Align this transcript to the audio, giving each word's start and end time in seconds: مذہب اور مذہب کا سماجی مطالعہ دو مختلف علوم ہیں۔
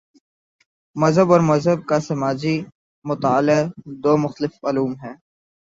مذہب 0.95 1.27
اور 1.31 1.41
مذہب 1.51 1.79
کا 1.89 1.97
سماجی 2.07 2.55
مطالعہ 3.05 3.59
دو 4.03 4.11
مختلف 4.23 4.53
علوم 4.69 4.91
ہیں۔ 5.03 5.15